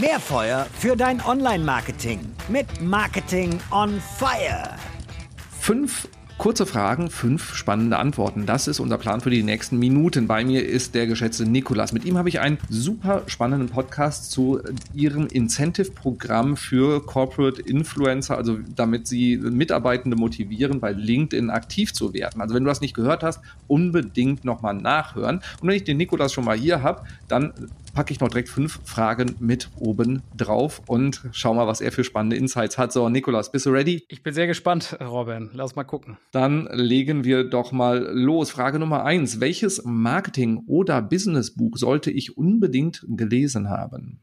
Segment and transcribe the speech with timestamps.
[0.00, 4.74] Mehr Feuer für dein Online-Marketing mit Marketing on Fire.
[5.58, 8.44] Fünf Kurze Fragen, fünf spannende Antworten.
[8.44, 10.26] Das ist unser Plan für die nächsten Minuten.
[10.26, 11.94] Bei mir ist der geschätzte Nikolas.
[11.94, 14.60] Mit ihm habe ich einen super spannenden Podcast zu
[14.92, 22.42] ihrem Incentive-Programm für Corporate Influencer, also damit sie Mitarbeitende motivieren, bei LinkedIn aktiv zu werden.
[22.42, 25.36] Also wenn du das nicht gehört hast, unbedingt nochmal nachhören.
[25.62, 27.54] Und wenn ich den Nikolas schon mal hier habe, dann
[27.96, 32.04] packe ich noch direkt fünf Fragen mit oben drauf und schau mal, was er für
[32.04, 32.92] spannende Insights hat.
[32.92, 34.04] So, Nikolas, bist du ready?
[34.08, 35.48] Ich bin sehr gespannt, Robin.
[35.54, 36.18] Lass mal gucken.
[36.30, 38.50] Dann legen wir doch mal los.
[38.50, 39.40] Frage Nummer eins.
[39.40, 44.20] Welches Marketing- oder Businessbuch sollte ich unbedingt gelesen haben?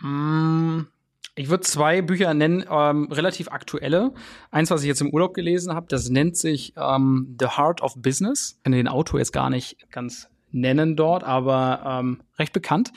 [0.00, 0.88] Mm.
[1.36, 4.12] Ich würde zwei Bücher nennen, ähm, relativ aktuelle.
[4.50, 7.94] Eins, was ich jetzt im Urlaub gelesen habe, das nennt sich ähm, The Heart of
[7.96, 8.56] Business.
[8.58, 12.92] Ich kann den Autor jetzt gar nicht ganz nennen dort, aber ähm, recht bekannt.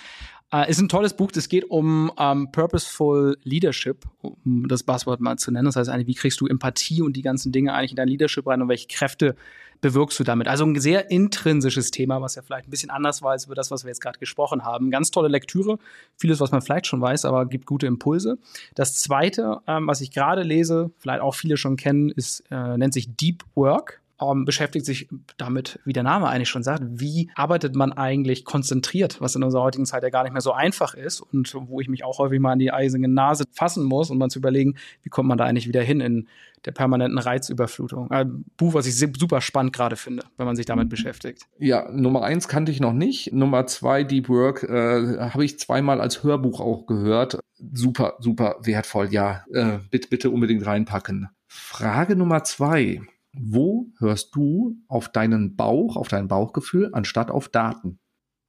[0.56, 5.38] Äh, ist ein tolles Buch, das geht um ähm, Purposeful Leadership, um das Buzzword mal
[5.38, 5.66] zu nennen.
[5.66, 8.46] Das heißt eigentlich, wie kriegst du Empathie und die ganzen Dinge eigentlich in dein Leadership
[8.48, 9.36] rein und welche Kräfte
[9.82, 10.48] bewirkst du damit?
[10.48, 13.72] Also ein sehr intrinsisches Thema, was ja vielleicht ein bisschen anders war als über das,
[13.72, 14.92] was wir jetzt gerade gesprochen haben.
[14.92, 15.80] Ganz tolle Lektüre,
[16.16, 18.38] vieles, was man vielleicht schon weiß, aber gibt gute Impulse.
[18.76, 22.94] Das zweite, ähm, was ich gerade lese, vielleicht auch viele schon kennen, ist, äh, nennt
[22.94, 27.76] sich Deep Work ähm, beschäftigt sich damit, wie der Name eigentlich schon sagt, wie arbeitet
[27.76, 31.22] man eigentlich konzentriert, was in unserer heutigen Zeit ja gar nicht mehr so einfach ist
[31.22, 34.30] und wo ich mich auch häufig mal an die eisige Nase fassen muss, um mal
[34.30, 36.28] zu überlegen, wie kommt man da eigentlich wieder hin in
[36.66, 38.10] der permanenten Reizüberflutung.
[38.12, 41.44] Ein Buch, was ich super spannend gerade finde, wenn man sich damit beschäftigt.
[41.60, 43.34] Ja, Nummer eins kannte ich noch nicht.
[43.34, 47.40] Nummer zwei, Deep Work, äh, habe ich zweimal als Hörbuch auch gehört.
[47.74, 49.10] Super, super wertvoll.
[49.12, 51.30] Ja, äh, bitte, bitte unbedingt reinpacken.
[51.48, 53.02] Frage Nummer zwei.
[53.40, 58.00] Wo hörst du auf deinen Bauch, auf dein Bauchgefühl, anstatt auf Daten?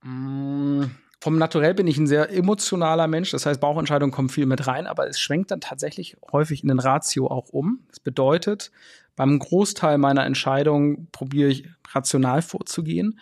[0.03, 0.84] Mm,
[1.20, 3.31] vom Naturell bin ich ein sehr emotionaler Mensch.
[3.31, 6.79] Das heißt, Bauchentscheidungen kommen viel mit rein, aber es schwenkt dann tatsächlich häufig in den
[6.79, 7.81] Ratio auch um.
[7.89, 8.70] Das bedeutet,
[9.17, 13.18] beim Großteil meiner Entscheidungen probiere ich rational vorzugehen.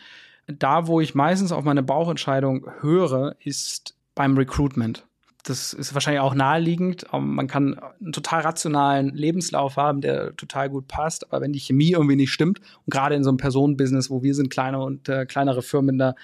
[0.47, 5.07] Da, wo ich meistens auf meine Bauchentscheidung höre, ist beim Recruitment
[5.45, 7.07] das ist wahrscheinlich auch naheliegend.
[7.13, 11.61] Ähm, man kann einen total rationalen Lebenslauf haben, der total gut passt, aber wenn die
[11.61, 15.09] Chemie irgendwie nicht stimmt, und gerade in so einem Personenbusiness, wo wir sind, kleine und
[15.09, 16.15] äh, kleinere Firmen mit einer,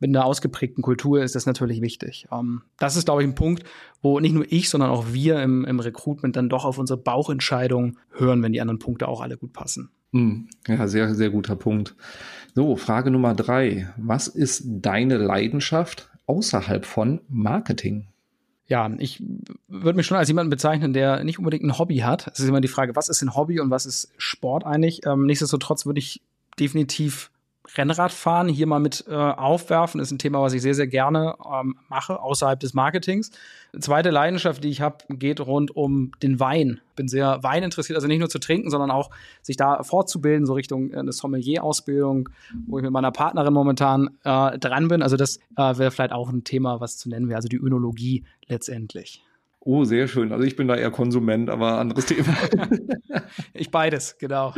[0.00, 2.26] mit einer ausgeprägten Kultur, ist das natürlich wichtig.
[2.32, 3.64] Ähm, das ist, glaube ich, ein Punkt,
[4.00, 7.98] wo nicht nur ich, sondern auch wir im, im Recruitment dann doch auf unsere Bauchentscheidung
[8.12, 9.90] hören, wenn die anderen Punkte auch alle gut passen.
[10.12, 11.94] Hm, ja, sehr, sehr guter Punkt.
[12.54, 13.92] So, Frage Nummer drei.
[13.96, 18.06] Was ist deine Leidenschaft außerhalb von Marketing?
[18.70, 19.20] Ja, ich
[19.66, 22.28] würde mich schon als jemanden bezeichnen, der nicht unbedingt ein Hobby hat.
[22.32, 25.04] Es ist immer die Frage, was ist ein Hobby und was ist Sport eigentlich?
[25.04, 26.22] Ähm, nichtsdestotrotz würde ich
[26.58, 27.32] definitiv
[27.76, 30.00] Rennradfahren hier mal mit äh, aufwerfen.
[30.00, 33.30] Ist ein Thema, was ich sehr, sehr gerne ähm, mache, außerhalb des Marketings.
[33.72, 36.80] Eine zweite Leidenschaft, die ich habe, geht rund um den Wein.
[36.96, 39.10] Bin sehr Wein interessiert, also nicht nur zu trinken, sondern auch
[39.42, 42.28] sich da fortzubilden, so Richtung äh, eine Sommelier-Ausbildung,
[42.66, 45.02] wo ich mit meiner Partnerin momentan äh, dran bin.
[45.02, 48.24] Also das äh, wäre vielleicht auch ein Thema, was zu nennen wäre, also die Önologie
[48.48, 49.22] letztendlich.
[49.62, 50.32] Oh, sehr schön.
[50.32, 52.34] Also ich bin da eher Konsument, aber anderes Thema.
[53.52, 54.54] ich beides, genau.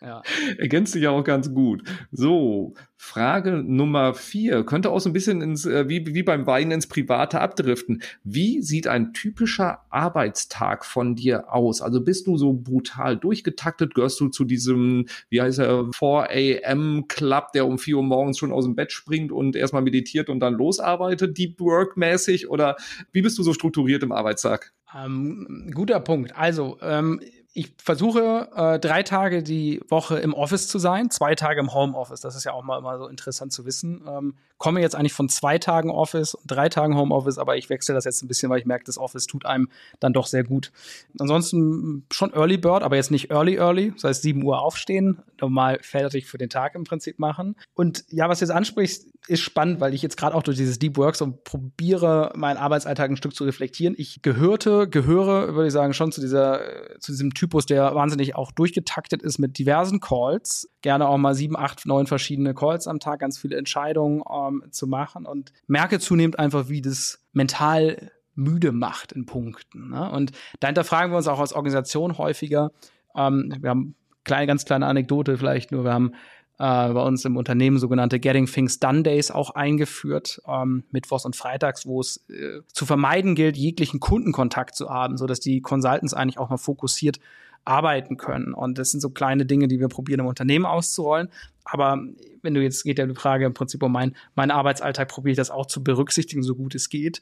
[0.00, 0.22] Ja.
[0.58, 1.82] Ergänzt sich ja auch ganz gut.
[2.12, 2.74] So,
[3.12, 4.64] Frage Nummer vier.
[4.64, 8.02] Könnte auch so ein bisschen ins, äh, wie, wie beim Weinen ins Private abdriften.
[8.24, 11.82] Wie sieht ein typischer Arbeitstag von dir aus?
[11.82, 13.94] Also bist du so brutal durchgetaktet?
[13.94, 18.38] Gehörst du zu diesem, wie heißt er, 4 AM Club, der um 4 Uhr morgens
[18.38, 22.48] schon aus dem Bett springt und erstmal meditiert und dann losarbeitet, Deep Work mäßig?
[22.48, 22.76] Oder
[23.12, 24.72] wie bist du so strukturiert im Arbeitstag?
[24.96, 26.34] Ähm, guter Punkt.
[26.34, 27.20] Also, ähm,
[27.54, 32.20] ich versuche äh, drei Tage die Woche im Office zu sein, zwei Tage im Homeoffice.
[32.20, 34.02] Das ist ja auch mal immer so interessant zu wissen.
[34.08, 37.96] Ähm, komme jetzt eigentlich von zwei Tagen Office und drei Tagen Homeoffice, aber ich wechsle
[37.96, 39.68] das jetzt ein bisschen, weil ich merke, das Office tut einem
[39.98, 40.70] dann doch sehr gut.
[41.18, 43.90] Ansonsten schon Early Bird, aber jetzt nicht Early Early.
[43.90, 47.56] Das heißt, sieben Uhr aufstehen, normal fertig für den Tag im Prinzip machen.
[47.74, 50.78] Und ja, was du jetzt ansprichst, ist spannend, weil ich jetzt gerade auch durch dieses
[50.78, 53.94] Deep Work so probiere, meinen Arbeitsalltag ein Stück zu reflektieren.
[53.98, 56.60] Ich gehörte, gehöre, würde ich sagen, schon zu dieser,
[57.00, 60.68] zu diesem Typus, der wahnsinnig auch durchgetaktet ist mit diversen Calls.
[60.82, 64.86] Gerne auch mal sieben, acht, neun verschiedene Calls am Tag, ganz viele Entscheidungen ähm, zu
[64.86, 69.90] machen und merke zunehmend einfach, wie das mental müde macht in Punkten.
[69.90, 70.10] Ne?
[70.10, 72.72] Und da hinterfragen wir uns auch als Organisation häufiger.
[73.14, 73.94] Ähm, wir haben
[74.24, 75.84] kleine, ganz kleine Anekdote vielleicht nur.
[75.84, 76.12] Wir haben
[76.58, 81.36] äh, bei uns im Unternehmen sogenannte Getting Things Done Days auch eingeführt, ähm, mittwochs und
[81.36, 86.14] freitags, wo es äh, zu vermeiden gilt, jeglichen Kundenkontakt zu haben, so dass die Consultants
[86.14, 87.18] eigentlich auch mal fokussiert
[87.64, 88.54] arbeiten können.
[88.54, 91.28] Und das sind so kleine Dinge, die wir probieren im Unternehmen auszurollen.
[91.64, 92.02] Aber
[92.42, 95.36] wenn du jetzt geht ja die Frage im Prinzip um mein, meinen Arbeitsalltag, probiere ich
[95.36, 97.20] das auch zu berücksichtigen, so gut es geht.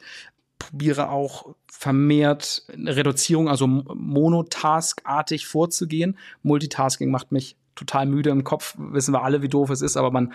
[0.58, 6.18] probiere auch vermehrt eine Reduzierung, also monotaskartig vorzugehen.
[6.42, 10.10] Multitasking macht mich total müde im Kopf, wissen wir alle, wie doof es ist, aber
[10.10, 10.32] man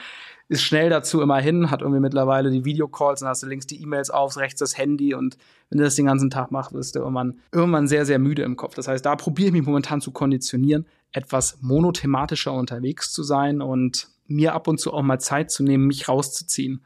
[0.48, 4.10] ist schnell dazu immerhin, hat irgendwie mittlerweile die Videocalls, dann hast du links die E-Mails
[4.10, 5.38] auf, rechts das Handy und
[5.70, 8.56] wenn du das den ganzen Tag machst, wirst du irgendwann, irgendwann sehr, sehr müde im
[8.56, 8.76] Kopf.
[8.76, 14.10] Das heißt, da probiere ich mich momentan zu konditionieren, etwas monothematischer unterwegs zu sein und
[14.28, 16.82] mir ab und zu auch mal Zeit zu nehmen, mich rauszuziehen.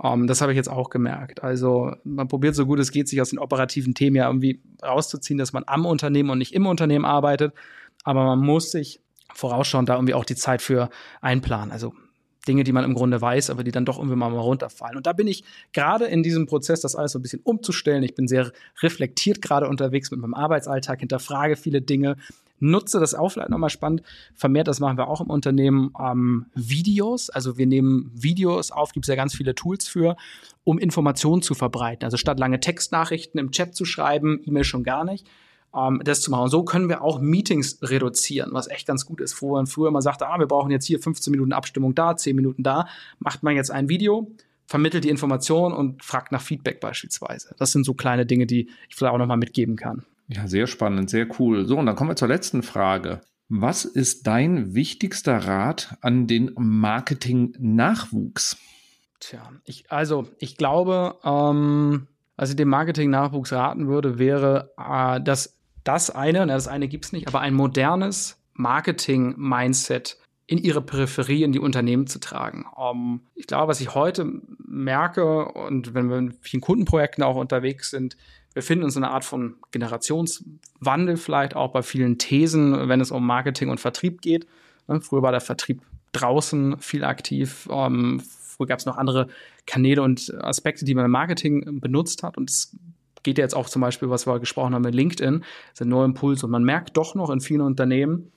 [0.00, 1.42] Um, ähm, das habe ich jetzt auch gemerkt.
[1.42, 5.38] Also man probiert so gut es geht, sich aus den operativen Themen ja irgendwie rauszuziehen,
[5.38, 7.52] dass man am Unternehmen und nicht im Unternehmen arbeitet.
[8.04, 9.00] Aber man muss sich
[9.34, 10.90] vorausschauend da irgendwie auch die Zeit für
[11.20, 11.70] einplanen.
[11.70, 11.94] Also
[12.46, 14.96] Dinge, die man im Grunde weiß, aber die dann doch irgendwie mal runterfallen.
[14.96, 18.02] Und da bin ich gerade in diesem Prozess, das alles so ein bisschen umzustellen.
[18.02, 22.16] Ich bin sehr reflektiert gerade unterwegs mit meinem Arbeitsalltag, hinterfrage viele Dinge,
[22.60, 24.02] nutze das auch vielleicht nochmal spannend.
[24.34, 27.30] Vermehrt, das machen wir auch im Unternehmen, ähm, Videos.
[27.30, 30.16] Also wir nehmen Videos auf, gibt es ja ganz viele Tools für,
[30.64, 32.04] um Informationen zu verbreiten.
[32.04, 35.26] Also statt lange Textnachrichten im Chat zu schreiben, E-Mail schon gar nicht,
[35.74, 36.50] ähm, das zu machen.
[36.50, 39.40] so können wir auch Meetings reduzieren, was echt ganz gut ist.
[39.42, 42.36] Wo man früher mal sagte, ah, wir brauchen jetzt hier 15 Minuten Abstimmung da, 10
[42.36, 42.88] Minuten da,
[43.18, 44.30] macht man jetzt ein Video,
[44.66, 47.54] vermittelt die Information und fragt nach Feedback beispielsweise.
[47.58, 50.04] Das sind so kleine Dinge, die ich vielleicht auch nochmal mitgeben kann.
[50.28, 51.64] Ja, sehr spannend, sehr cool.
[51.64, 53.22] So, und dann kommen wir zur letzten Frage.
[53.48, 58.58] Was ist dein wichtigster Rat an den Marketing-Nachwuchs?
[59.20, 65.57] Tja, ich, also ich glaube, ähm, was ich dem Marketing-Nachwuchs raten würde, wäre, äh, dass
[65.84, 71.52] das eine, das eine gibt es nicht, aber ein modernes Marketing-Mindset in ihre Peripherie, in
[71.52, 72.64] die Unternehmen zu tragen.
[72.74, 74.32] Um, ich glaube, was ich heute
[74.66, 78.16] merke und wenn wir in vielen Kundenprojekten auch unterwegs sind,
[78.54, 83.10] wir finden uns in einer Art von Generationswandel vielleicht auch bei vielen Thesen, wenn es
[83.10, 84.46] um Marketing und Vertrieb geht.
[84.88, 85.82] Ne, früher war der Vertrieb
[86.12, 87.66] draußen viel aktiv.
[87.66, 89.28] Um, früher gab es noch andere
[89.66, 92.38] Kanäle und Aspekte, die man im Marketing benutzt hat.
[92.38, 92.74] Und es
[93.22, 96.04] geht ja jetzt auch zum Beispiel, was wir gesprochen haben mit LinkedIn, ist ein neuer
[96.04, 96.42] Impuls.
[96.44, 98.32] Und man merkt doch noch in vielen Unternehmen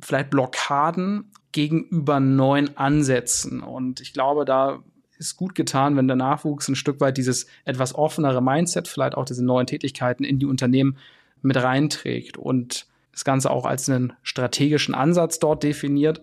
[0.00, 3.62] vielleicht Blockaden gegenüber neuen Ansätzen.
[3.62, 4.82] Und ich glaube, da
[5.18, 9.24] ist gut getan, wenn der Nachwuchs ein Stück weit dieses etwas offenere Mindset, vielleicht auch
[9.24, 10.96] diese neuen Tätigkeiten in die Unternehmen
[11.42, 16.22] mit reinträgt und das Ganze auch als einen strategischen Ansatz dort definiert.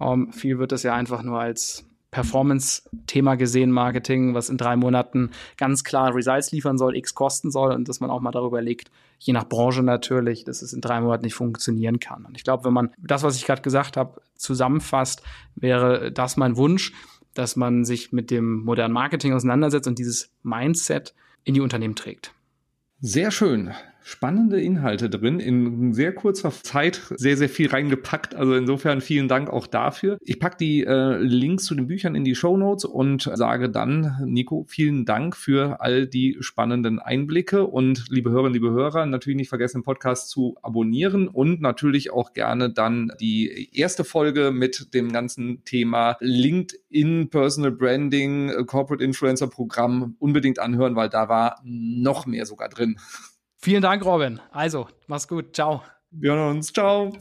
[0.00, 1.84] Ähm, viel wird das ja einfach nur als
[2.18, 7.70] Performance-Thema gesehen, Marketing, was in drei Monaten ganz klar Results liefern soll, X kosten soll
[7.70, 11.00] und dass man auch mal darüber legt, je nach Branche natürlich, dass es in drei
[11.00, 12.24] Monaten nicht funktionieren kann.
[12.24, 15.22] Und ich glaube, wenn man das, was ich gerade gesagt habe, zusammenfasst,
[15.54, 16.92] wäre das mein Wunsch,
[17.34, 22.32] dass man sich mit dem modernen Marketing auseinandersetzt und dieses Mindset in die Unternehmen trägt.
[23.00, 23.72] Sehr schön
[24.08, 28.34] spannende Inhalte drin, in sehr kurzer Zeit sehr, sehr viel reingepackt.
[28.34, 30.16] Also insofern vielen Dank auch dafür.
[30.22, 34.16] Ich packe die äh, Links zu den Büchern in die Show Notes und sage dann,
[34.24, 39.50] Nico, vielen Dank für all die spannenden Einblicke und liebe Hörerinnen, liebe Hörer, natürlich nicht
[39.50, 45.12] vergessen, den Podcast zu abonnieren und natürlich auch gerne dann die erste Folge mit dem
[45.12, 52.46] ganzen Thema LinkedIn Personal Branding, Corporate Influencer Programm unbedingt anhören, weil da war noch mehr
[52.46, 52.96] sogar drin.
[53.60, 54.40] Vielen Dank, Robin.
[54.52, 55.54] Also, mach's gut.
[55.54, 55.82] Ciao.
[56.10, 56.72] Wir hören uns.
[56.72, 57.12] Ciao.